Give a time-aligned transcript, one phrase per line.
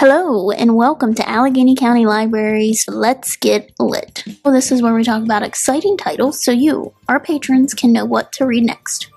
[0.00, 4.22] Hello, and welcome to Allegheny County Libraries Let's Get Lit.
[4.44, 8.04] Well, this is where we talk about exciting titles so you, our patrons, can know
[8.04, 9.10] what to read next.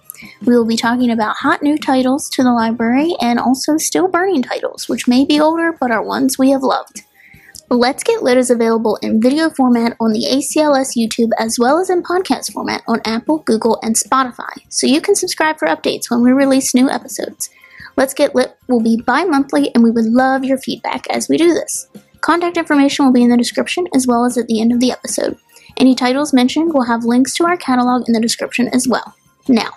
[0.43, 4.41] We will be talking about hot new titles to the library and also still burning
[4.41, 7.03] titles, which may be older but are ones we have loved.
[7.69, 11.91] Let's Get Lit is available in video format on the ACLS YouTube as well as
[11.91, 16.23] in podcast format on Apple, Google, and Spotify, so you can subscribe for updates when
[16.23, 17.51] we release new episodes.
[17.97, 21.37] Let's Get Lit will be bi monthly, and we would love your feedback as we
[21.37, 21.87] do this.
[22.21, 24.91] Contact information will be in the description as well as at the end of the
[24.91, 25.37] episode.
[25.77, 29.15] Any titles mentioned will have links to our catalog in the description as well.
[29.47, 29.71] Now,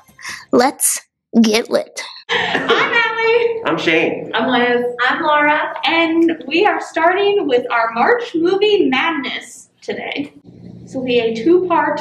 [0.53, 1.01] let's
[1.43, 2.01] get lit.
[2.29, 3.63] I'm Allie.
[3.65, 4.31] I'm Shane.
[4.35, 4.85] I'm Liz.
[5.09, 5.75] I'm Laura.
[5.85, 10.33] And we are starting with our March movie madness today.
[10.45, 12.01] This will be a two part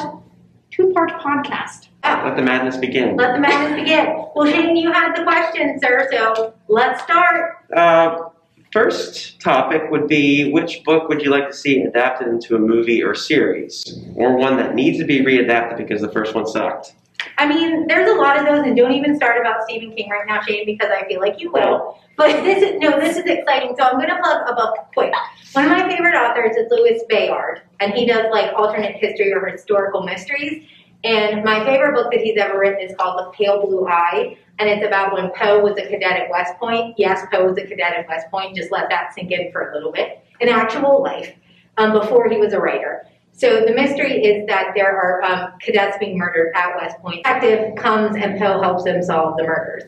[0.70, 1.88] two part podcast.
[2.04, 3.16] Let the madness begin.
[3.16, 4.14] Let the madness begin.
[4.34, 7.56] Well, Shane, you had the question, sir, so let's start.
[7.74, 8.28] Uh,
[8.72, 13.02] first topic would be which book would you like to see adapted into a movie
[13.02, 13.84] or series,
[14.16, 16.94] or one that needs to be readapted because the first one sucked?
[17.38, 20.26] I mean, there's a lot of those, and don't even start about Stephen King right
[20.26, 21.98] now, Shane, because I feel like you will.
[22.16, 23.74] But this is no, this is exciting.
[23.78, 25.12] So I'm going to plug a book quick.
[25.52, 29.44] One of my favorite authors is Louis Bayard, and he does like alternate history or
[29.46, 30.66] historical mysteries.
[31.04, 34.68] And my favorite book that he's ever written is called The Pale Blue Eye, and
[34.70, 36.94] it's about when Poe was a cadet at West Point.
[36.96, 38.56] Yes, Poe was a cadet at West Point.
[38.56, 40.24] Just let that sink in for a little bit.
[40.40, 41.30] In actual life,
[41.76, 43.06] um, before he was a writer.
[43.32, 47.16] So the mystery is that there are um, cadets being murdered at West Point.
[47.22, 49.82] Detective comes and Poe helps them solve the murders.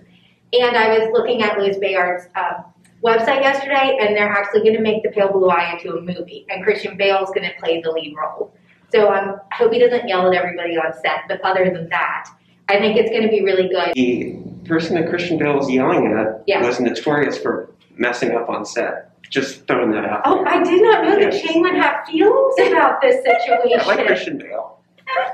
[0.52, 2.62] And I was looking at Louis Bayard's uh,
[3.02, 6.44] website yesterday, and they're actually going to make The Pale Blue Eye into a movie,
[6.50, 8.52] and Christian Bale is going to play the lead role.
[8.96, 11.20] So um, I hope he doesn't yell at everybody on set.
[11.28, 12.30] But other than that,
[12.70, 13.92] I think it's going to be really good.
[13.94, 16.66] The person that Christian Bale was yelling at yeah.
[16.66, 19.10] was notorious for messing up on set.
[19.28, 20.22] Just throwing that out.
[20.24, 20.48] Oh, there.
[20.54, 23.80] I did not know that Shane would have feelings about this situation.
[23.80, 24.72] I like Christian Bale.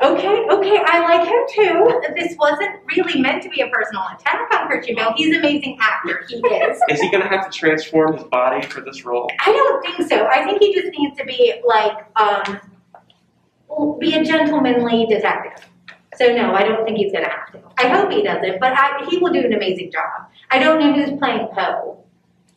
[0.02, 2.00] Okay, okay, I like him too.
[2.18, 5.12] This wasn't really meant to be a personal attack on Christian Bale.
[5.16, 6.24] He's an amazing actor.
[6.28, 6.80] He is.
[6.90, 9.30] is he going to have to transform his body for this role?
[9.44, 10.26] I don't think so.
[10.26, 12.60] I think he just needs to be like um,
[14.00, 15.68] be a gentlemanly detective.
[16.16, 17.60] So no, I don't think he's going to have to.
[17.78, 20.26] I hope he doesn't, but I, he will do an amazing job.
[20.50, 22.04] I don't know who's playing Poe,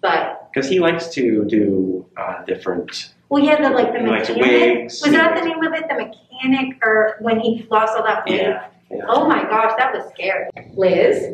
[0.02, 3.14] but because he likes to do uh, different.
[3.30, 4.42] Well, yeah, the like the mechanic.
[4.44, 5.86] Wigs, was that the name of it?
[5.90, 8.42] The mechanic, or when he lost all that weight?
[8.42, 9.04] Yeah, yeah.
[9.08, 10.50] Oh my gosh, that was scary.
[10.74, 11.34] Liz,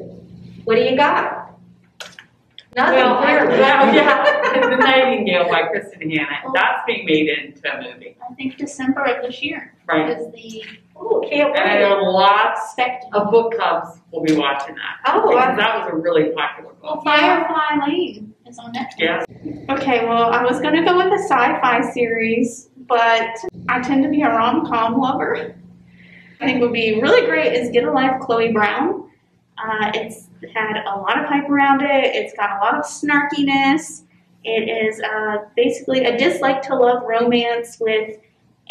[0.63, 1.41] what do you got?
[2.76, 2.96] Nothing.
[3.04, 6.40] Well, well yeah, The Nightingale by Kristin Hannah.
[6.44, 6.52] Well, oh.
[6.56, 8.16] That's being made into a movie.
[8.30, 9.74] I think December of this year.
[9.88, 10.09] Right.
[10.18, 10.64] Is the
[10.96, 11.60] oh, can't wait.
[11.84, 12.74] And lots
[13.14, 15.00] of book clubs will be watching that.
[15.14, 15.56] Oh, because wow.
[15.58, 16.80] that was a really popular book.
[17.04, 18.94] Well, Firefly Lane is on Netflix.
[19.00, 19.26] Yeah.
[19.70, 20.06] Okay.
[20.08, 23.31] Well, I was going to go with a sci-fi series, but
[23.68, 25.58] I tend to be a rom-com lover.
[26.40, 29.11] I think would be really great is Get a Life, Chloe Brown.
[29.64, 32.16] Uh, it's had a lot of hype around it.
[32.16, 34.04] It's got a lot of snarkiness.
[34.44, 38.18] It is uh, basically a dislike to love romance with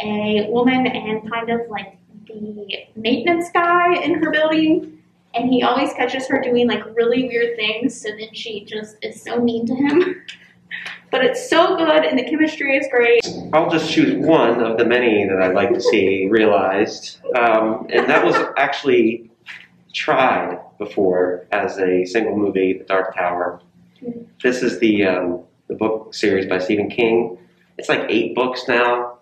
[0.00, 1.96] a woman and kind of like
[2.26, 4.98] the maintenance guy in her building.
[5.34, 9.22] And he always catches her doing like really weird things, so then she just is
[9.22, 10.22] so mean to him.
[11.12, 13.24] but it's so good and the chemistry is great.
[13.52, 17.18] I'll just choose one of the many that I'd like to see realized.
[17.38, 19.29] Um, and that was actually
[19.92, 23.60] tried before as a single movie, The Dark Tower.
[24.42, 27.38] This is the um, the book series by Stephen King.
[27.76, 29.18] It's like eight books now.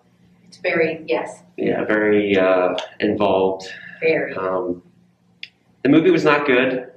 [0.47, 1.43] It's very yes.
[1.57, 3.67] Yeah, very uh, involved.
[3.99, 4.33] Very.
[4.35, 4.81] Um,
[5.83, 6.91] the movie was not good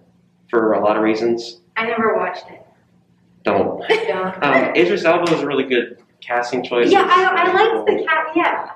[0.49, 1.59] for a lot of reasons.
[1.77, 2.65] I never watched it.
[3.43, 3.83] Don't.
[3.89, 4.43] Don't.
[4.45, 6.91] um, Idris Elba was a really good casting choice.
[6.91, 8.27] Yeah, I, I liked the cat.
[8.37, 8.71] Yeah,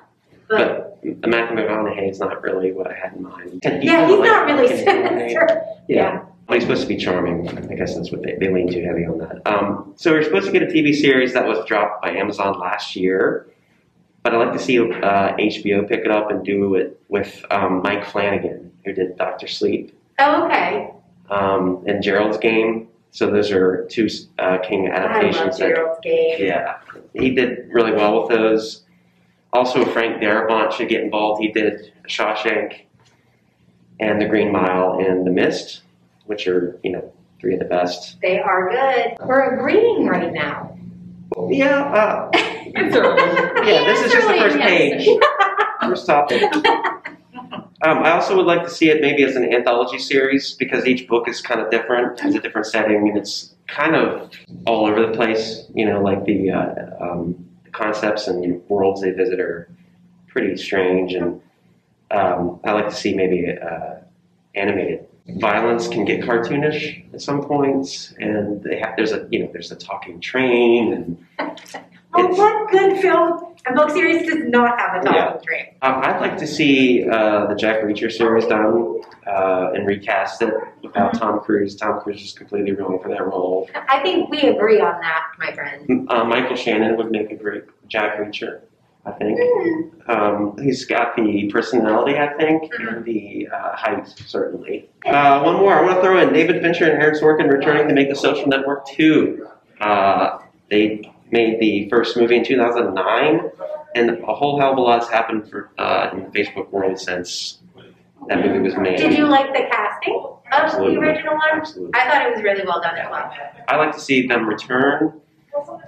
[0.48, 0.95] but, but
[1.26, 3.60] Matthew McConaughey is not really what I had in mind.
[3.62, 5.62] yeah, he's like, not really sinister.
[5.88, 6.24] Yeah.
[6.48, 6.54] yeah.
[6.54, 7.48] he's supposed to be charming.
[7.48, 9.46] I guess that's what they, they lean too heavy on that.
[9.46, 12.96] Um, so we're supposed to get a TV series that was dropped by Amazon last
[12.96, 13.46] year,
[14.22, 14.92] but I'd like to see uh,
[15.36, 19.96] HBO pick it up and do it with um, Mike Flanagan, who did Doctor Sleep.
[20.18, 20.90] Oh, okay.
[21.30, 22.88] Um, and Gerald's Game.
[23.12, 24.08] So those are two
[24.38, 25.38] uh, King adaptations.
[25.60, 26.36] I love Gerald's that, Game.
[26.46, 26.76] Yeah,
[27.14, 28.82] he did really well with those.
[29.52, 31.40] Also, Frank Darabont should get involved.
[31.40, 32.82] He did Shawshank
[34.00, 35.82] and The Green Mile and The Mist,
[36.26, 38.20] which are, you know, three of the best.
[38.20, 39.16] They are good.
[39.26, 40.76] We're agreeing right now.
[41.48, 41.82] Yeah.
[41.92, 45.08] Uh, yeah, this is just the first page.
[45.82, 46.42] first topic.
[47.84, 51.06] Um, I also would like to see it maybe as an anthology series because each
[51.08, 54.30] book is kind of different, has a different setting, and it's kind of
[54.66, 55.64] all over the place.
[55.74, 56.64] You know, like the uh,
[57.00, 57.45] um,
[57.76, 59.68] concepts and worlds they visit are
[60.28, 61.40] pretty strange, and
[62.10, 63.96] um, I like to see maybe uh,
[64.54, 65.06] animated.
[65.38, 69.76] Violence can get cartoonish at some points, and have, there's a you know there's a
[69.76, 71.58] talking train and
[72.24, 75.40] what good film and book series does not have a Donald yeah.
[75.44, 75.76] Drake?
[75.82, 80.52] Um, I'd like to see uh, the Jack Reacher series done uh, and recast it
[80.82, 81.18] without mm-hmm.
[81.18, 81.76] Tom Cruise.
[81.76, 83.68] Tom Cruise is completely wrong for that role.
[83.88, 85.88] I think we agree on that, my friend.
[85.88, 88.62] Mm, uh, Michael Shannon would make a great Jack Reacher.
[89.04, 90.08] I think mm.
[90.08, 93.04] um, he's got the personality, I think, and mm-hmm.
[93.04, 94.90] the uh, height certainly.
[95.04, 97.94] Uh, one more, I want to throw in David Fincher and Aaron Sorkin returning to
[97.94, 99.46] make The Social Network two.
[99.80, 100.38] Uh,
[100.70, 103.50] they made the first movie in 2009,
[103.94, 107.58] and a whole hell of a lot's happened for uh, in the Facebook world since
[108.28, 108.98] that movie was made.
[108.98, 110.94] Did you like the casting of Absolutely.
[110.96, 111.60] the original one?
[111.60, 111.92] Absolutely.
[111.98, 113.30] I thought it was really well done as well.
[113.68, 115.20] I like to see them return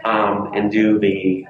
[0.05, 1.47] um, and do the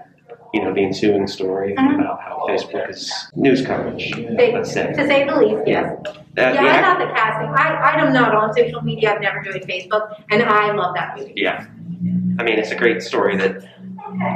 [0.55, 2.01] you know the ensuing story mm-hmm.
[2.01, 4.13] about how Facebook is news coverage.
[4.15, 5.99] They, let's say to say the least, yes.
[6.35, 7.49] That, yeah, yeah, I thought the casting.
[7.51, 9.15] I I'm not on social media.
[9.15, 11.35] I've never joined Facebook, and I love that movie.
[11.37, 11.67] Yeah,
[12.39, 13.61] I mean it's a great story that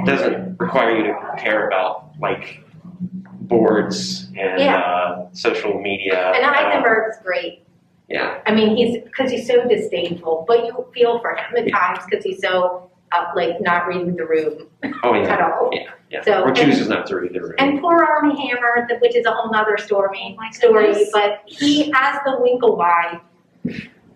[0.05, 2.61] doesn't require you to care about like
[3.43, 4.79] boards and yeah.
[4.79, 6.33] uh, social media.
[6.35, 7.63] And Eisenberg's um, great.
[8.09, 8.41] Yeah.
[8.47, 11.79] I mean, he's because he's so disdainful, but you feel for him at yeah.
[11.79, 12.89] times because he's so
[13.37, 14.67] like not reading the room
[15.03, 15.33] oh, yeah.
[15.35, 15.69] at all.
[15.73, 16.23] Yeah, yeah.
[16.25, 17.55] So, or chooses and, not to read the room.
[17.59, 22.19] And poor Armie Hammer, which is a whole other story, oh story, but he has
[22.25, 23.21] the eye.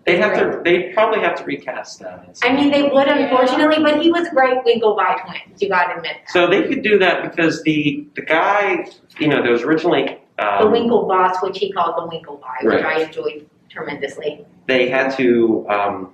[0.06, 0.60] They have to.
[0.64, 2.38] They probably have to recast that.
[2.44, 5.60] I mean, they would unfortunately, but he was great Winklevi twins.
[5.60, 6.18] You got to admit.
[6.24, 6.30] That.
[6.30, 8.86] So they could do that because the the guy,
[9.18, 12.74] you know, there was originally um, the Winklevoss, which he called the Winklevi, right.
[12.76, 14.46] which I enjoyed tremendously.
[14.68, 15.66] They had to.
[15.68, 16.12] Um,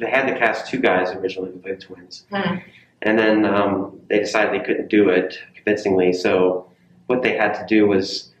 [0.00, 2.54] they had to cast two guys originally who played twins, hmm.
[3.02, 6.14] and then um, they decided they couldn't do it convincingly.
[6.14, 6.70] So
[7.06, 8.32] what they had to do was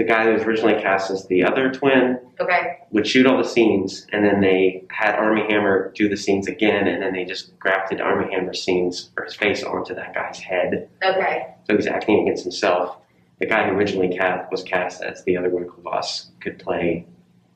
[0.00, 2.78] the guy who was originally cast as the other twin okay.
[2.90, 6.88] would shoot all the scenes, and then they had Armie Hammer do the scenes again,
[6.88, 10.88] and then they just grafted Armie Hammer's scenes or his face onto that guy's head.
[11.04, 11.54] Okay.
[11.68, 12.96] So he's acting against himself.
[13.40, 17.04] The guy who originally cast, was cast as the other one, Kavas, could play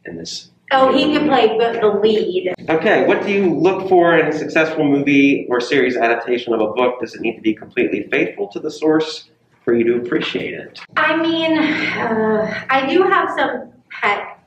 [0.05, 0.50] in this.
[0.70, 2.52] Oh, he could play the lead.
[2.69, 6.69] Okay, what do you look for in a successful movie or series adaptation of a
[6.75, 7.00] book?
[7.00, 9.31] Does it need to be completely faithful to the source?
[9.64, 10.81] for you to appreciate it.
[10.96, 14.38] I mean, uh, I do have some pet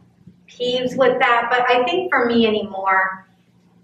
[0.48, 3.26] peeves with that, but I think for me anymore,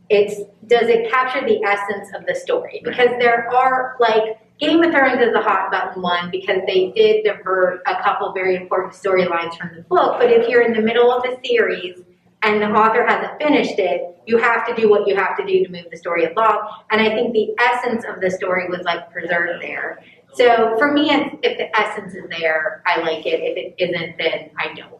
[0.09, 2.81] it's does it capture the essence of the story?
[2.83, 7.23] Because there are like Game of Thrones is a hot button one because they did
[7.25, 10.17] divert a couple very important storylines from the book.
[10.19, 11.99] But if you're in the middle of a series
[12.43, 15.63] and the author hasn't finished it, you have to do what you have to do
[15.65, 16.69] to move the story along.
[16.91, 19.99] And I think the essence of the story was like preserved there.
[20.33, 23.39] So for me, if, if the essence is there, I like it.
[23.41, 24.99] If it isn't, then I don't.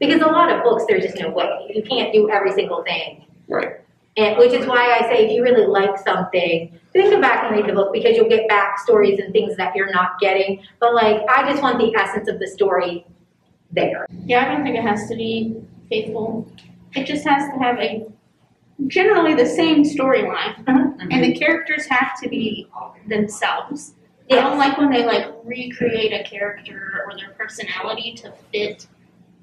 [0.00, 1.72] Because a lot of books, there's just no way.
[1.74, 3.26] You can't do every single thing.
[3.48, 3.74] Right.
[4.16, 7.56] And, which is why I say if you really like something, think about back and
[7.60, 10.62] read the book because you'll get backstories and things that you're not getting.
[10.80, 13.06] But like, I just want the essence of the story
[13.70, 14.06] there.
[14.24, 15.54] Yeah, I don't think it has to be
[15.88, 16.50] faithful.
[16.94, 18.04] It just has to have a
[18.88, 21.10] generally the same storyline, mm-hmm.
[21.12, 22.66] and the characters have to be
[23.06, 23.92] themselves.
[24.30, 28.86] I don't like when they like recreate a character or their personality to fit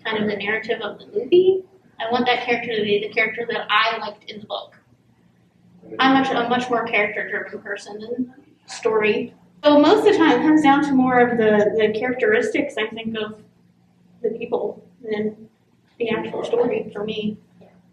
[0.06, 1.64] kind of the narrative of the movie.
[2.00, 4.80] I want that character to be the character that I liked in the book.
[6.00, 8.34] I'm much, a much more character-driven person than
[8.66, 9.34] story.
[9.64, 12.88] So most of the time, it comes down to more of the, the characteristics I
[12.88, 13.42] think of
[14.22, 15.50] the people than
[15.98, 17.38] the actual story for me.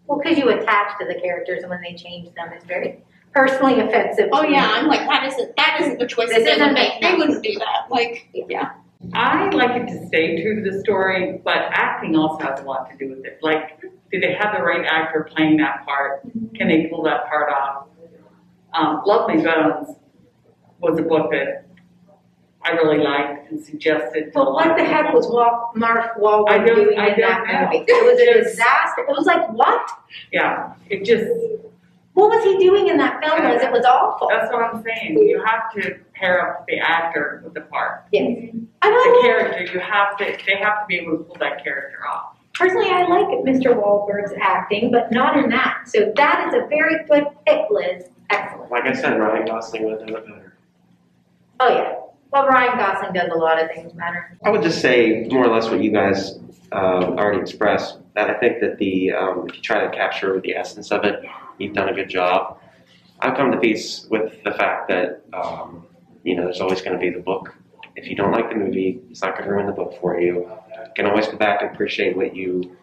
[0.07, 3.01] Well, because you attach to the characters, and when they change them, it's very
[3.35, 4.29] personally offensive.
[4.33, 7.01] Oh yeah, I'm like that isn't that isn't the choice they would make.
[7.03, 7.91] They wouldn't do that.
[7.91, 8.71] Like yeah.
[9.13, 12.89] I like it to stay true to the story, but acting also has a lot
[12.91, 13.39] to do with it.
[13.43, 16.27] Like, do they have the right actor playing that part?
[16.27, 16.57] Mm-hmm.
[16.57, 17.87] Can they pull that part off?
[18.73, 19.99] Um, Lovely Bones
[20.81, 21.67] was a book that
[22.63, 24.31] I really liked and suggested.
[24.33, 27.79] But what the heck was Wal- Mark Wahlberg I don't, doing I in that know.
[27.79, 27.85] movie?
[27.87, 29.03] It was a disaster.
[29.07, 29.87] It was like what?
[30.33, 31.27] Yeah, it just
[32.15, 33.43] what was he doing in that film?
[33.53, 34.29] Was it was awful.
[34.31, 35.19] That's what I'm saying.
[35.19, 38.07] You have to pair up the actor with the part.
[38.13, 38.55] Yes.
[38.83, 38.91] I
[39.23, 39.73] the character.
[39.75, 40.25] You have to.
[40.25, 42.37] They have to be able to pull that character off.
[42.55, 43.75] Personally, I like Mr.
[43.75, 45.79] Wahlberg's acting, but not in that.
[45.87, 48.05] So that is a very good pick, Liz.
[48.31, 48.71] Excellent.
[48.71, 50.57] Like I said, Ryan Gosling would have done it better.
[51.59, 51.95] Oh yeah.
[52.31, 54.39] Well, Ryan Gosling does a lot of things better.
[54.45, 56.39] I would just say more or less what you guys
[56.73, 56.77] uh,
[57.19, 57.99] already expressed.
[58.15, 61.25] That I think that the um, if you try to capture the essence of it
[61.59, 62.59] you've done a good job.
[63.21, 65.87] I've come to peace with the fact that um,
[66.25, 67.55] you know there's always going to be the book.
[67.97, 70.43] If you don't like the movie, it's not going to ruin the book for you.
[70.47, 72.77] You can always go back and appreciate what you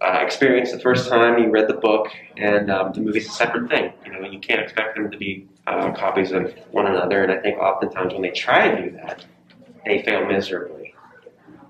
[0.00, 3.70] uh, experienced the first time you read the book, and um, the movie's a separate
[3.70, 3.92] thing.
[4.04, 7.22] You know, you can't expect them to be uh, copies of one another.
[7.22, 9.24] And I think oftentimes when they try to do that,
[9.86, 10.94] they fail miserably.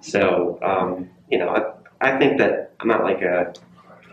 [0.00, 3.52] So um, you know, I, I think that I'm not like a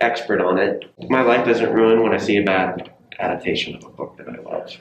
[0.02, 0.86] expert on it.
[1.10, 4.38] My life isn't ruined when I see a bad adaptation of a book that I
[4.42, 4.72] love.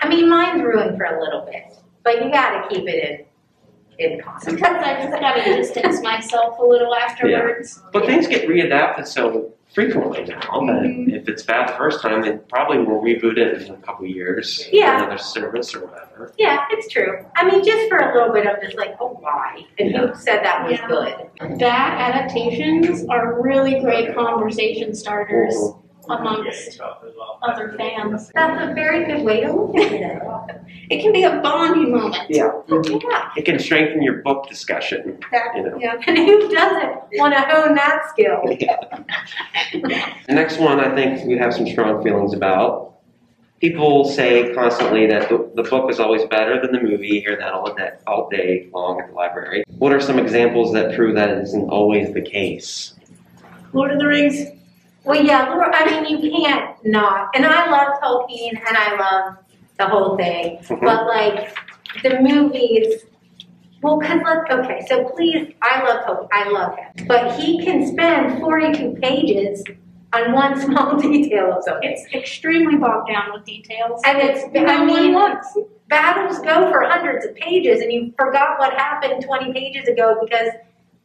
[0.00, 1.64] I mean, mine's ruined for a little bit,
[2.02, 3.24] but you got to keep it in.
[3.98, 4.56] In context.
[4.56, 7.80] Because I just got to distance myself a little afterwards.
[7.82, 7.90] Yeah.
[7.92, 8.08] But yeah.
[8.08, 11.10] things get readapted so frequently now, but mm-hmm.
[11.10, 14.66] if it's bad the first time, then probably we'll reboot it in a couple years.
[14.72, 14.98] Yeah.
[15.04, 16.32] Another service or whatever.
[16.38, 17.24] Yeah, it's true.
[17.36, 19.64] I mean, just for a little bit of just like, oh, why?
[19.78, 20.06] And yeah.
[20.06, 20.88] who said that was yeah.
[20.88, 21.58] good?
[21.60, 25.54] That adaptations are really great conversation starters
[26.10, 26.80] amongst
[27.42, 28.30] other fans.
[28.34, 30.56] That's a very good way to look at it.
[30.90, 32.24] It can be a bonding moment.
[32.28, 32.50] Yeah.
[32.68, 33.30] yeah.
[33.36, 35.18] It can strengthen your book discussion.
[35.22, 35.62] Exactly.
[35.62, 35.78] You know.
[35.80, 35.94] yeah.
[36.06, 38.40] And who doesn't want to own that skill?
[38.58, 39.02] Yeah.
[40.28, 42.88] the next one I think we have some strong feelings about.
[43.60, 47.08] People say constantly that the, the book is always better than the movie.
[47.08, 49.64] You hear that all, day, all day long at the library.
[49.78, 52.94] What are some examples that prove that isn't always the case?
[53.74, 54.46] Lord of the Rings.
[55.04, 57.30] Well, yeah, Laura, I mean, you can't not.
[57.34, 59.36] And I love Tolkien and I love
[59.78, 60.58] the whole thing.
[60.58, 60.84] Mm-hmm.
[60.84, 61.56] But, like,
[62.02, 63.02] the movies,
[63.82, 67.06] well, because look, okay, so please, I love Tolkien, I love him.
[67.06, 69.64] But he can spend 42 pages
[70.12, 71.90] on one small detail of something.
[71.90, 74.02] It's extremely bogged down with details.
[74.04, 75.14] And it's, I mean,
[75.88, 80.50] battles go for hundreds of pages and you forgot what happened 20 pages ago because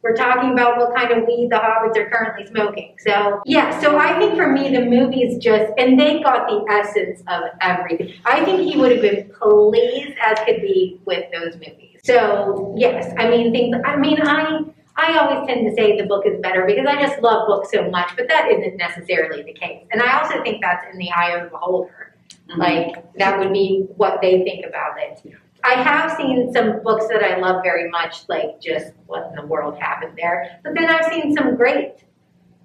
[0.08, 2.94] we're talking about what kind of weed the hobbits are currently smoking.
[3.00, 7.22] So, yeah, so I think for me, the movies just, and they got the essence
[7.26, 8.12] of everything.
[8.24, 11.98] I think he would have been pleased as could be with those movies.
[12.04, 14.60] So, yes, I mean, things, I mean, I.
[14.98, 17.90] I always tend to say the book is better because I just love books so
[17.90, 19.84] much, but that isn't necessarily the case.
[19.92, 22.14] And I also think that's in the eye of the beholder.
[22.48, 22.58] Mm-hmm.
[22.58, 25.20] Like, that would be what they think about it.
[25.66, 29.46] I have seen some books that I love very much, like just what in the
[29.46, 30.60] world happened there.
[30.62, 32.04] But then I've seen some great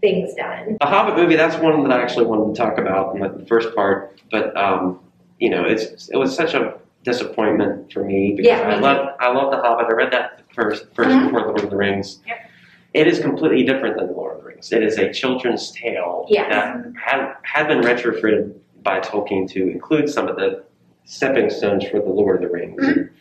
[0.01, 0.77] things done.
[0.79, 3.73] The Hobbit movie, that's one that I actually wanted to talk about in the first
[3.73, 4.19] part.
[4.29, 4.99] But, um,
[5.39, 9.31] you know, it's it was such a disappointment for me because yeah, I love I
[9.31, 9.87] love The Hobbit.
[9.87, 11.25] I read that first, first mm-hmm.
[11.25, 12.19] before Lord of the Rings.
[12.27, 12.37] Yep.
[12.93, 14.71] It is completely different than Lord of the Rings.
[14.71, 16.49] It is a children's tale yes.
[16.51, 18.53] that had, had been retrofitted
[18.83, 20.63] by Tolkien to include some of the
[21.11, 22.81] stepping stones for the Lord of the Rings.
[22.81, 23.15] Mm-hmm.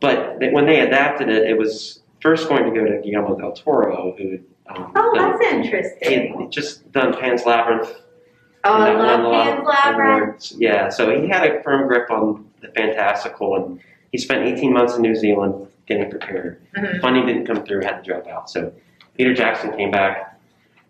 [0.00, 3.52] But they, when they adapted it, it was first going to go to Guillermo del
[3.52, 4.38] Toro, who
[4.68, 6.40] um, oh, done, that's interesting.
[6.40, 7.92] He just done Pan's Labyrinth.
[8.64, 10.22] Oh, I love Pan's Labyrinth.
[10.28, 10.54] Awards.
[10.58, 13.78] Yeah, so he had a firm grip on the fantastical, and
[14.10, 16.62] he spent 18 months in New Zealand getting prepared.
[16.78, 17.00] Mm-hmm.
[17.00, 18.48] Funding didn't come through; had to drop out.
[18.48, 18.72] So
[19.18, 20.40] Peter Jackson came back.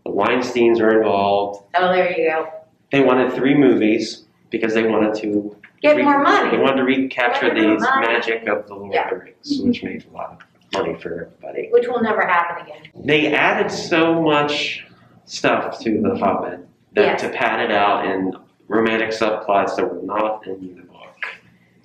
[0.05, 1.65] The Weinstein's are involved.
[1.75, 2.53] Oh, there you go.
[2.93, 6.51] They wanted three movies because they wanted to get re- more money.
[6.57, 9.05] They wanted to recapture the magic of the Lord yeah.
[9.11, 10.31] of the Rings, which made a lot
[10.77, 11.71] of money for everybody.
[11.73, 12.83] Which will never happen again.
[13.05, 14.87] They added so much
[15.25, 16.61] stuff to The Hobbit
[16.95, 17.21] that yes.
[17.23, 18.35] to pad it out in
[18.69, 21.01] romantic subplots that were not in the book.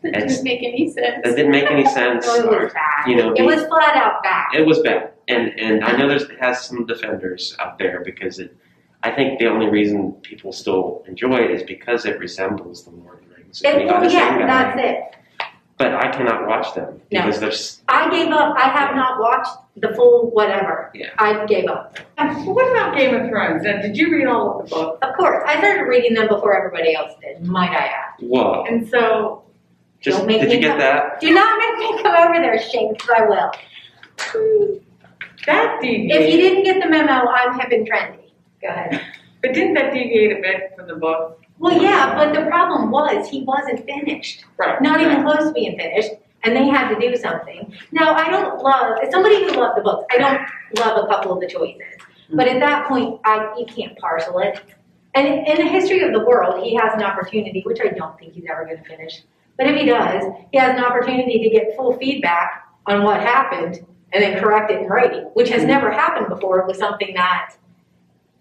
[0.04, 1.24] That didn't make any sense.
[1.24, 2.28] That didn't make any sense.
[2.28, 3.08] it was bad.
[3.10, 4.48] You know, it was flat out bad.
[4.54, 8.56] It was bad, and and I know there's has some defenders out there because it
[9.04, 13.20] I think the only reason people still enjoy it is because it resembles the Lord
[13.22, 13.62] of the Rings.
[13.64, 15.16] It, oh yeah, that's it.
[15.78, 17.30] But I cannot watch them no.
[17.32, 17.82] there's.
[17.88, 18.56] I gave up.
[18.58, 20.90] I have not watched the full whatever.
[20.96, 21.10] Yeah.
[21.20, 22.00] I gave up.
[22.18, 23.64] Um, what about Game of Thrones?
[23.64, 24.98] Uh, did you read all of the books?
[25.04, 27.46] Of course, I started reading them before everybody else did.
[27.46, 28.06] Might I add?
[28.22, 28.64] Whoa.
[28.68, 29.44] And so.
[30.00, 31.20] Just did you get that?
[31.20, 33.52] Do not make me come over there, Shane, because I will.
[35.48, 38.27] That If you didn't get the memo, I'm hip and trendy.
[38.62, 39.02] Go ahead.
[39.42, 41.42] But didn't that deviate a bit from the book?
[41.60, 44.46] Well, yeah, but the problem was he wasn't finished.
[44.58, 44.82] Right.
[44.82, 46.12] Not even close to being finished,
[46.44, 47.74] and they had to do something.
[47.92, 50.42] Now, I don't love, as somebody who loved the books, I don't
[50.86, 51.82] love a couple of the choices.
[52.34, 54.60] But at that point, I, you can't parcel it.
[55.16, 58.34] And in the history of the world, he has an opportunity, which I don't think
[58.34, 59.24] he's ever going to finish.
[59.58, 63.84] But if he does, he has an opportunity to get full feedback on what happened
[64.14, 65.72] and then correct it in writing, which has mm-hmm.
[65.72, 66.66] never happened before.
[66.68, 67.56] with something that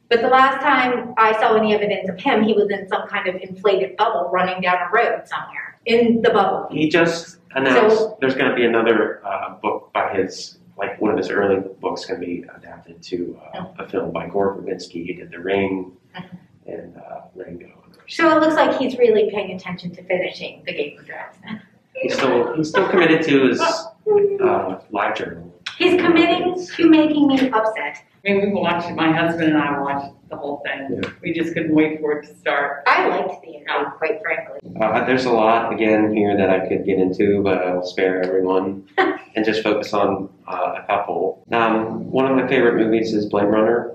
[0.09, 3.27] but the last time I saw any evidence of him, he was in some kind
[3.29, 6.69] of inflated bubble running down a road somewhere in the bubble.
[6.71, 11.11] He just announced so, there's going to be another uh, book by his, like one
[11.11, 13.75] of his early books, going to be adapted to uh, oh.
[13.85, 15.05] a film by Gore Verbinski.
[15.05, 16.29] He did The Ring uh-huh.
[16.67, 17.73] and uh, Rango.
[18.09, 21.61] So it looks like he's really paying attention to finishing the Game of Thrones.
[21.95, 25.46] he's still he's still committed to his oh, uh, live journal.
[25.79, 28.03] He's committing to making me upset.
[28.27, 31.01] I mean, we watched, my husband and I watched the whole thing.
[31.03, 31.11] Yeah.
[31.23, 32.83] We just couldn't wait for it to start.
[32.87, 34.61] I liked the interview, quite frankly.
[34.81, 38.87] Uh, there's a lot, again, here that I could get into, but I'll spare everyone
[38.97, 41.45] and just focus on uh, a couple.
[41.53, 43.93] Um, one of my favorite movies is Blade Runner,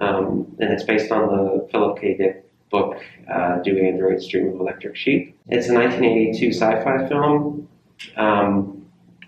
[0.00, 2.16] um, and it's based on the Philip K.
[2.18, 3.00] Dick book,
[3.32, 5.38] uh, Do Androids Dream of Electric Sheep?
[5.48, 7.68] It's a 1982 sci fi film.
[8.16, 8.73] Um,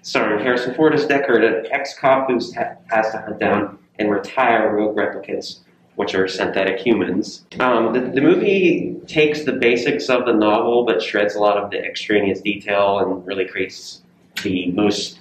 [0.07, 4.97] sorry, Harrison Ford is Deckard, an ex-cop who has to hunt down and retire rogue
[4.97, 5.59] replicants,
[5.97, 7.45] which are synthetic humans.
[7.59, 11.71] Um, the, the, movie takes the basics of the novel, but shreds a lot of
[11.71, 14.03] the extraneous detail and really creates
[14.45, 15.21] the most,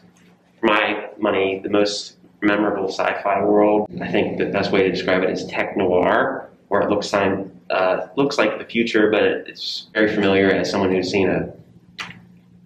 [0.59, 3.89] for my money, the most memorable sci-fi world.
[4.01, 8.07] I think the best way to describe it is tech noir, where it looks, uh,
[8.17, 11.51] looks like the future, but it's very familiar as someone who's seen a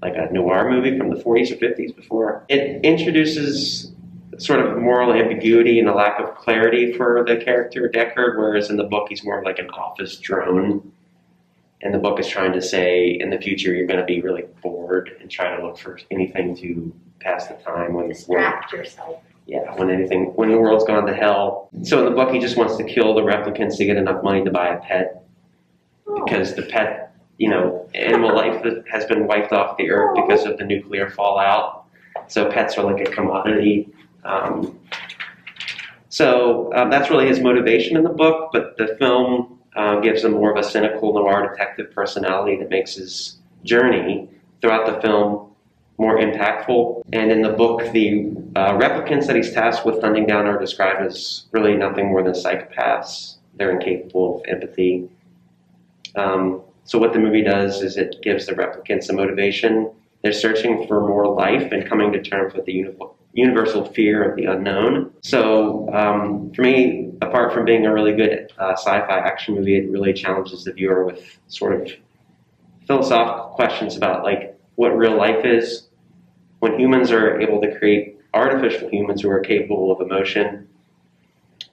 [0.01, 2.45] like a noir movie from the 40s or 50s before.
[2.49, 3.91] It introduces
[4.37, 8.77] sort of moral ambiguity and a lack of clarity for the character Deckard, whereas in
[8.77, 10.93] the book he's more like an office drone.
[11.81, 14.43] And the book is trying to say, in the future, you're going to be really
[14.61, 19.17] bored and try to look for anything to pass the time when distract when, yourself.
[19.45, 21.69] Yeah, when anything, when the world's gone to hell.
[21.83, 24.43] So in the book, he just wants to kill the replicants to get enough money
[24.43, 25.23] to buy a pet,
[26.07, 26.23] oh.
[26.25, 27.08] because the pet
[27.39, 31.85] you know, animal life has been wiped off the earth because of the nuclear fallout.
[32.27, 33.87] So pets are like a commodity.
[34.25, 34.77] Um,
[36.09, 40.33] so um, that's really his motivation in the book, but the film uh, gives him
[40.33, 44.29] more of a cynical noir detective personality that makes his journey
[44.61, 45.49] throughout the film
[45.97, 47.03] more impactful.
[47.13, 51.01] And in the book, the uh, replicants that he's tasked with hunting down are described
[51.01, 53.35] as really nothing more than psychopaths.
[53.55, 55.09] They're incapable of empathy.
[56.15, 59.91] Um, so what the movie does is it gives the replicants a motivation.
[60.23, 62.83] They're searching for more life and coming to terms with the
[63.33, 65.11] universal fear of the unknown.
[65.21, 69.77] So, um, for me, apart from being a really good uh, sci fi action movie,
[69.77, 71.91] it really challenges the viewer with sort of
[72.87, 75.89] philosophical questions about like what real life is.
[76.57, 80.67] When humans are able to create artificial humans who are capable of emotion,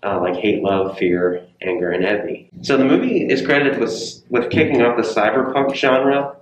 [0.06, 2.48] uh, like hate, love, fear, anger, and envy.
[2.62, 6.36] So the movie is credited with with kicking off the cyberpunk genre,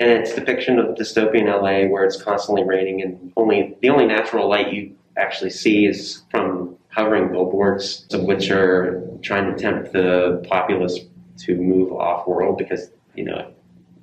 [0.00, 4.48] and its depiction of dystopian LA where it's constantly raining and only the only natural
[4.48, 10.44] light you actually see is from hovering billboards, some which are trying to tempt the
[10.50, 10.98] populace
[11.38, 13.52] to move off world because you know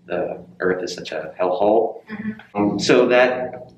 [0.06, 2.06] the Earth is such a hellhole.
[2.06, 2.32] Mm-hmm.
[2.58, 3.73] Um, so that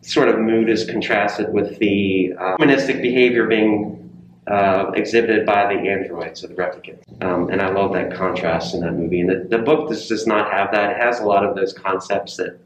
[0.00, 4.03] sort of mood is contrasted with the uh, humanistic behavior being
[4.46, 7.02] uh, exhibited by the androids or the replicants.
[7.22, 9.20] Um, and I love that contrast in that movie.
[9.20, 10.90] And the, the book does, does not have that.
[10.96, 12.58] It has a lot of those concepts that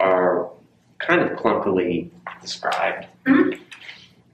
[0.00, 0.48] are
[0.98, 2.08] kind of clunkily
[2.40, 3.06] described.
[3.26, 3.60] Mm-hmm.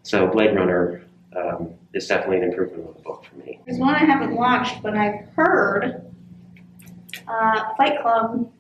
[0.03, 1.03] So Blade Runner
[1.35, 3.61] um, is definitely an improvement on the book for me.
[3.67, 6.03] There's one I haven't watched, but I've heard
[7.29, 8.51] uh, Fight Club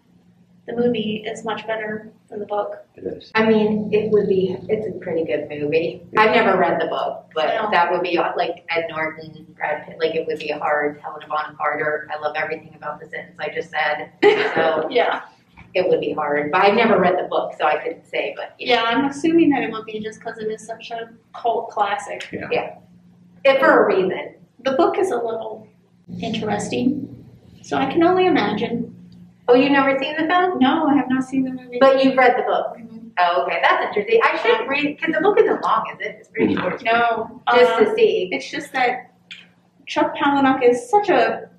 [0.74, 2.85] the movie is much better than the book.
[2.94, 3.30] It is.
[3.35, 4.56] I mean, it would be.
[4.68, 6.02] It's a pretty good movie.
[6.12, 6.20] Yeah.
[6.22, 9.96] I've never read the book, but that would be like Ed Norton, Brad Pitt.
[10.00, 11.00] Like it would be hard.
[11.00, 12.09] Helena Bonham Carter.
[12.12, 14.11] I love everything about the sentence I just said.
[14.54, 15.22] So yeah.
[15.72, 18.35] It would be hard, but I've never read the book, so I couldn't say.
[18.37, 21.11] But yeah, yeah I'm assuming that it would be just because it is such a
[21.33, 22.28] cult classic.
[22.33, 22.78] Yeah, yeah.
[23.44, 24.35] It, for a reason.
[24.64, 25.68] The book is a little
[26.20, 27.24] interesting,
[27.62, 28.96] so I can only imagine
[29.50, 30.58] Oh, you've never seen the film?
[30.60, 31.78] No, I have not seen the movie.
[31.80, 32.66] But you've read the book.
[32.76, 33.08] Mm-hmm.
[33.18, 34.20] Oh, okay, that's interesting.
[34.22, 36.16] I should read because the book isn't long, is it?
[36.20, 36.62] It's pretty mm-hmm.
[36.62, 36.84] short.
[36.84, 38.28] No, just um, to see.
[38.30, 39.12] It's just that
[39.88, 41.50] Chuck Palahniuk is such a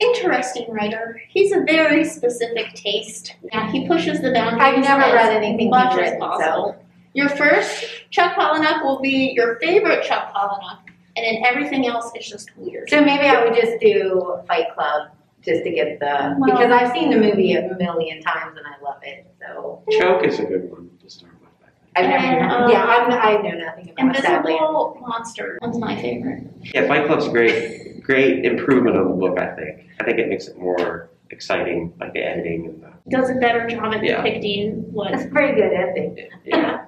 [0.00, 1.20] interesting writer.
[1.28, 3.36] He's a very specific taste.
[3.52, 4.60] Yeah, he pushes the boundaries.
[4.64, 6.74] I've never read anything much written, as possible.
[6.76, 6.84] So.
[7.14, 10.78] Your first Chuck Palahniuk will be your favorite Chuck Palahniuk,
[11.16, 12.90] and then everything else is just weird.
[12.90, 15.10] So maybe I would just do Fight Club
[15.42, 18.80] just to get the well, because I've seen the movie a million times and I
[18.82, 19.26] love it.
[19.40, 21.48] So choke is a good one to start with.
[21.96, 24.54] I've never, and, um, yeah, I'm, i know nothing about Invisible sadly.
[25.00, 25.58] Monster.
[25.60, 26.46] One's my favorite.
[26.74, 29.38] Yeah, Fight Club's great, great improvement on the book.
[29.38, 29.86] I think.
[30.00, 33.66] I think it makes it more exciting, like the editing and the does a better
[33.68, 34.20] job at yeah.
[34.22, 35.12] depicting what.
[35.12, 36.28] That's very good editing.
[36.44, 36.84] Yeah.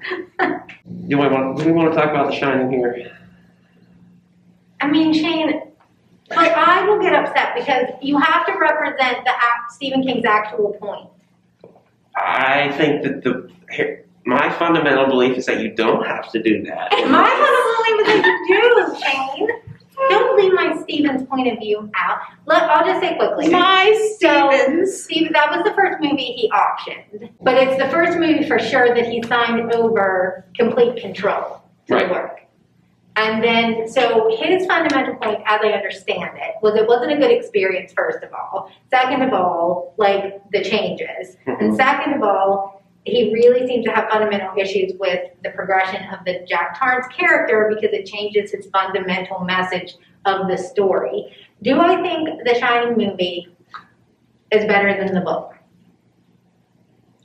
[1.09, 1.59] do we want?
[1.59, 3.13] Do we want to talk about The Shining here?
[4.81, 5.72] I mean, Shane
[6.37, 10.73] like I will get upset because you have to represent the act, Stephen King's actual
[10.81, 11.09] point.
[12.17, 16.63] I think that the here, my fundamental belief is that you don't have to do
[16.65, 16.93] that.
[17.11, 19.49] my fundamental belief is that you do, Shane.
[20.09, 22.19] Don't leave my Stephen's point of view out.
[22.47, 23.49] Let, I'll just say quickly.
[23.51, 25.05] My Stevens.
[25.05, 28.95] So, that was the first movie he auctioned, but it's the first movie for sure
[28.95, 32.07] that he signed over complete control to right.
[32.09, 32.42] the work.
[33.17, 37.31] And then, so his fundamental point, as I understand it, was it wasn't a good
[37.31, 38.71] experience, first of all.
[38.91, 41.37] Second of all, like the changes.
[41.47, 41.77] And mm-hmm.
[41.77, 46.47] second of all, he really seems to have fundamental issues with the progression of the
[46.49, 51.35] Jack Torrance character because it changes his fundamental message of the story.
[51.63, 53.49] Do I think the Shining movie
[54.53, 55.52] is better than the book?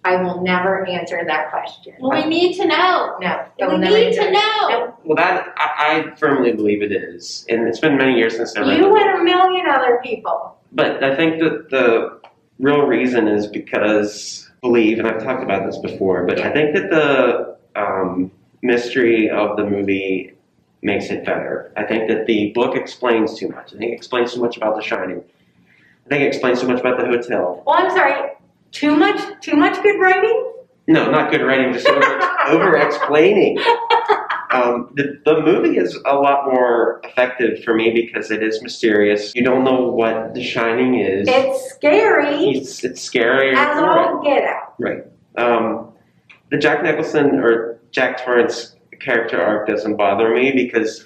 [0.03, 1.93] I will never answer that question.
[1.99, 3.15] Well, we need to know.
[3.19, 4.93] No, we need to know.
[5.03, 8.61] Well, that I, I, firmly believe it is, and it's been many years since I
[8.61, 8.77] read.
[8.77, 10.57] You and a million other people.
[10.71, 12.19] But I think that the
[12.59, 16.89] real reason is because believe, and I've talked about this before, but I think that
[16.89, 18.31] the um,
[18.61, 20.33] mystery of the movie
[20.83, 21.71] makes it better.
[21.75, 23.73] I think that the book explains too much.
[23.73, 25.23] I think it explains too much about The Shining.
[26.05, 27.63] I think it explains too much about the hotel.
[27.65, 28.31] Well, I'm sorry.
[28.77, 30.53] Too much, too much good writing.
[30.87, 31.73] No, not good writing.
[31.73, 31.87] Just
[32.47, 33.57] over explaining.
[34.51, 39.31] Um, the, the movie is a lot more effective for me because it is mysterious.
[39.33, 41.27] You don't know what The Shining is.
[41.27, 42.35] It's scary.
[42.51, 43.55] It's, it's scary.
[43.55, 44.75] As all get out.
[44.77, 45.03] Right.
[45.39, 45.91] Um,
[46.51, 51.03] the Jack Nicholson or Jack Torrance character arc doesn't bother me because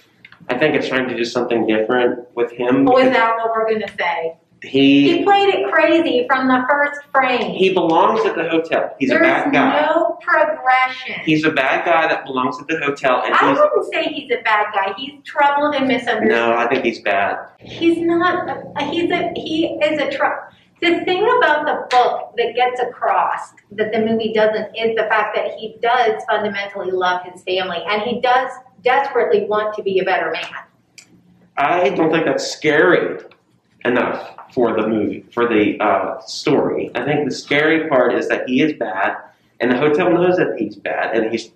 [0.49, 2.84] I think it's trying to do something different with him.
[2.84, 4.38] Without what we're going to say?
[4.63, 7.52] He, he played it crazy from the first frame.
[7.56, 8.95] He belongs at the hotel.
[9.00, 9.82] He's There's a bad guy.
[9.82, 11.21] no progression.
[11.26, 13.24] He's a bad guy that belongs at the hotel.
[13.26, 14.93] And I wouldn't say he's a bad guy.
[14.97, 16.30] He's troubled and misunderstood.
[16.30, 17.38] No, I think he's bad.
[17.60, 18.47] He's not.
[18.78, 19.34] A, he's a.
[19.36, 20.43] He is a trouble.
[20.82, 25.36] The thing about the book that gets across that the movie doesn't is the fact
[25.38, 28.52] that he does fundamentally love his family and he does
[28.84, 30.45] desperately want to be a better man.
[31.58, 33.19] I don't think that's scary
[33.85, 36.91] enough for the movie, for the uh, story.
[36.95, 39.15] I think the scary part is that he is bad,
[39.59, 41.51] and the hotel knows that he's bad, and he's.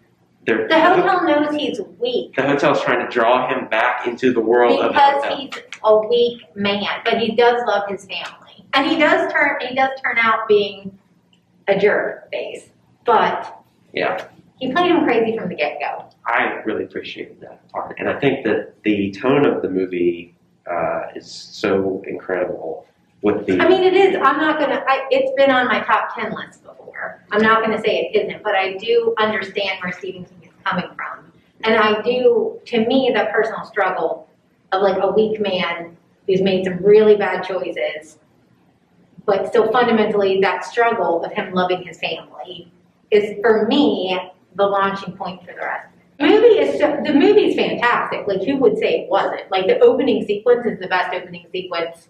[0.47, 2.35] The hotel knows he's weak.
[2.35, 5.51] The hotel's trying to draw him back into the world because the he's
[5.83, 9.89] a weak man, but he does love his family, and he does turn he does
[10.03, 10.99] turn out being
[11.67, 12.69] a jerk face,
[13.05, 13.59] but
[13.91, 14.27] yeah,
[14.59, 16.05] he played him crazy from the get go.
[16.27, 20.35] I really appreciated that part, and I think that the tone of the movie
[20.71, 22.86] uh, is so incredible.
[23.21, 24.15] With the, I mean, it is.
[24.15, 24.84] I'm not gonna.
[24.88, 27.21] I, it's been on my top ten list before.
[27.32, 30.89] I'm not gonna say it isn't, but I do understand where Stephen King is coming
[30.95, 31.32] from,
[31.63, 32.60] and I do.
[32.65, 34.30] To me, the personal struggle
[34.71, 35.97] of like a weak man
[36.28, 38.17] who's made some really bad choices,
[39.25, 42.71] but still fundamentally that struggle of him loving his family
[43.12, 44.19] is for me
[44.56, 48.28] the launching point for the rest movie is so, the movie is fantastic.
[48.28, 49.49] Like who would say it wasn't?
[49.51, 52.08] Like the opening sequence is the best opening sequence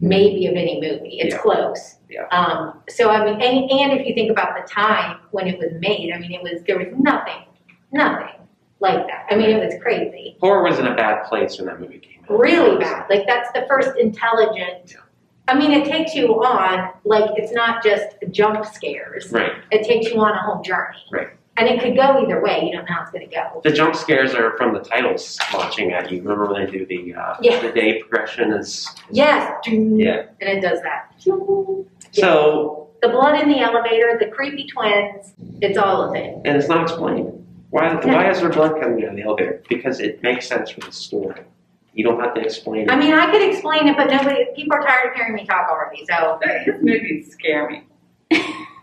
[0.00, 1.18] maybe of any movie.
[1.18, 1.40] It's yeah.
[1.42, 1.96] close.
[2.08, 2.26] Yeah.
[2.28, 5.72] Um, so I mean, and, and if you think about the time when it was
[5.80, 7.42] made, I mean, it was there was nothing,
[7.92, 8.34] nothing
[8.80, 9.26] like that.
[9.30, 10.36] I mean, it was crazy.
[10.40, 12.38] Horror was in a bad place when that movie came out.
[12.38, 13.06] Really bad.
[13.10, 14.92] Like that's the first intelligent.
[14.92, 14.98] Yeah.
[15.48, 16.92] I mean, it takes you on.
[17.04, 19.30] Like it's not just jump scares.
[19.32, 19.52] Right.
[19.72, 20.98] It takes you on a whole journey.
[21.12, 21.28] Right.
[21.58, 22.62] And it could go either way.
[22.64, 23.60] You don't know how it's going to go.
[23.64, 26.22] The jump scares are from the titles launching at you.
[26.22, 27.60] Remember when they do the uh, yeah.
[27.60, 28.88] the day progression is.
[29.10, 29.54] Yes.
[29.66, 30.26] Yeah.
[30.40, 31.12] And it does that.
[31.18, 31.36] Yeah.
[32.12, 32.84] So.
[33.00, 36.34] The blood in the elevator, the creepy twins, it's all of it.
[36.44, 37.32] And it's not explained.
[37.70, 38.00] Why, no.
[38.04, 39.62] why is there blood coming out of the elevator?
[39.68, 41.42] Because it makes sense for the story.
[41.94, 42.90] You don't have to explain it.
[42.90, 45.68] I mean, I could explain it, but nobody, people are tired of hearing me talk
[45.70, 46.40] already, so.
[46.64, 47.86] His movies scare me.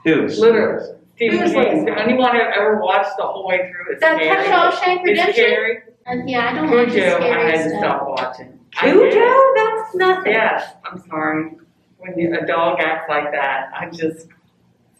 [0.05, 0.39] Who's?
[0.39, 0.95] Literally.
[1.15, 1.47] Stephen King.
[1.49, 1.91] Seriously.
[1.91, 3.93] Is anyone I've ever watched the whole way through?
[3.93, 4.45] It's That scary.
[4.47, 5.27] Shawshank Redemption?
[5.27, 5.77] It's scary.
[6.07, 8.59] Uh, yeah, I don't watch the I had to stop watching.
[8.79, 9.13] I did.
[9.13, 9.41] Cujo?
[9.55, 10.31] That's nothing.
[10.33, 11.51] Yeah, I'm sorry.
[11.97, 14.27] When you- a dog acts like that, I just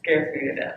[0.04, 0.75] for you to death.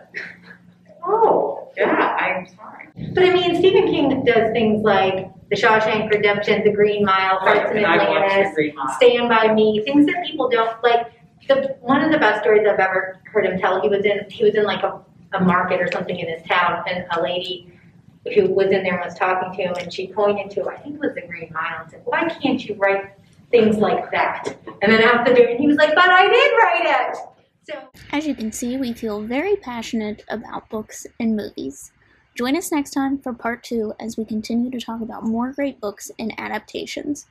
[1.05, 2.87] Oh, Yeah, I'm sorry.
[3.13, 7.69] but I mean, Stephen King does things like The Shawshank Redemption, The Green Mile, Hearts
[7.71, 8.89] in And I watched The Green Mile.
[8.95, 11.11] Stand by Me, things that people don't like.
[11.47, 13.79] The one of the best stories I've ever heard him tell.
[13.81, 14.99] He was in he was in like a
[15.33, 17.71] a market or something in his town, and a lady
[18.35, 21.01] who was in there was talking to him, and she pointed to, I think it
[21.01, 23.11] was the Green Mile, and said, "Why can't you write
[23.51, 27.17] things like that?" And then after doing, he was like, "But I did write it."
[27.69, 27.79] So,
[28.11, 31.91] as you can see, we feel very passionate about books and movies.
[32.35, 35.79] Join us next time for part two as we continue to talk about more great
[35.79, 37.27] books and adaptations.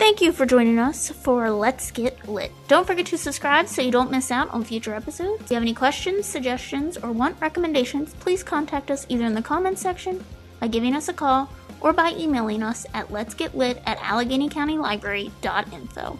[0.00, 2.50] Thank you for joining us for Let's Get Lit.
[2.68, 5.42] Don't forget to subscribe so you don't miss out on future episodes.
[5.42, 9.42] If you have any questions, suggestions, or want recommendations, please contact us either in the
[9.42, 10.24] comments section,
[10.58, 16.18] by giving us a call, or by emailing us at let'sgetlit at alleghenycountylibrary.info.